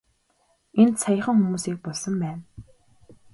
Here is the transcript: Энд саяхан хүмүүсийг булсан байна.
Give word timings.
Энд 0.81 0.95
саяхан 1.03 1.37
хүмүүсийг 1.39 1.77
булсан 1.83 2.13
байна. 2.23 2.41